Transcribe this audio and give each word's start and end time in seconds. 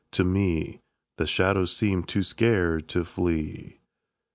To 0.13 0.23
me 0.23 0.81
The 1.17 1.27
shadows 1.27 1.77
seem 1.77 2.05
too 2.05 2.23
scared 2.23 2.89
to 2.89 3.05
flee. 3.05 3.81